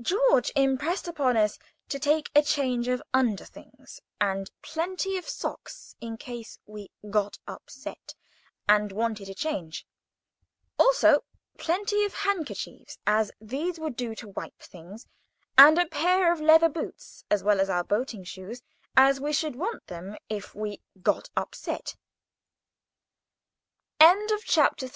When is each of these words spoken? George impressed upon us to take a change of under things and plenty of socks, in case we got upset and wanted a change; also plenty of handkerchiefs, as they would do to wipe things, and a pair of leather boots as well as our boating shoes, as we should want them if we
George 0.00 0.50
impressed 0.56 1.06
upon 1.06 1.36
us 1.36 1.56
to 1.88 2.00
take 2.00 2.28
a 2.34 2.42
change 2.42 2.88
of 2.88 3.00
under 3.14 3.44
things 3.44 4.00
and 4.20 4.50
plenty 4.60 5.16
of 5.16 5.28
socks, 5.28 5.94
in 6.00 6.16
case 6.16 6.58
we 6.66 6.90
got 7.10 7.38
upset 7.46 8.12
and 8.68 8.90
wanted 8.90 9.28
a 9.28 9.34
change; 9.36 9.86
also 10.80 11.22
plenty 11.58 12.04
of 12.04 12.12
handkerchiefs, 12.12 12.98
as 13.06 13.30
they 13.40 13.70
would 13.78 13.94
do 13.94 14.16
to 14.16 14.30
wipe 14.30 14.58
things, 14.60 15.06
and 15.56 15.78
a 15.78 15.86
pair 15.86 16.32
of 16.32 16.40
leather 16.40 16.68
boots 16.68 17.24
as 17.30 17.44
well 17.44 17.60
as 17.60 17.70
our 17.70 17.84
boating 17.84 18.24
shoes, 18.24 18.62
as 18.96 19.20
we 19.20 19.32
should 19.32 19.54
want 19.56 19.86
them 19.86 20.16
if 20.28 20.56
we 20.56 20.82